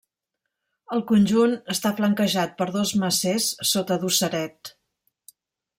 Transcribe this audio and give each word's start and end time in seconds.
El 0.95 1.03
conjunt 1.11 1.53
està 1.73 1.91
flanquejat 1.99 2.57
per 2.63 2.69
dos 2.79 2.95
macers 3.05 3.53
sota 3.75 4.01
dosseret. 4.07 4.75